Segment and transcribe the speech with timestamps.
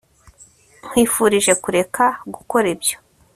[0.87, 2.03] nkwifurije kureka
[2.33, 2.97] gukora ibyo